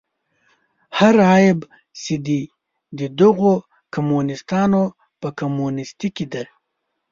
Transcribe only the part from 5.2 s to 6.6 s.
په کمونیستي کې دی.